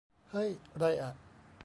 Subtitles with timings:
[0.31, 1.11] เฮ้ย ไรอะ